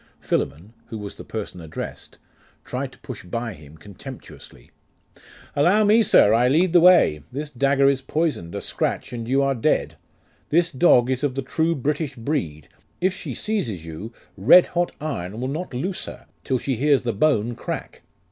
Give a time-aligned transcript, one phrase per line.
[0.19, 2.17] Philammon, who was the person addressed,
[2.65, 4.71] tried to push by him contemptuously.
[5.55, 6.33] 'Allow me, sir.
[6.33, 7.21] I lead the way.
[7.31, 9.97] This dagger is poisoned, a scratch and you are dead.
[10.49, 12.67] This dog is of the true British breed;
[12.99, 17.13] if she seizes you, red hot iron will not loose her, till she hears the
[17.13, 18.01] bone crack.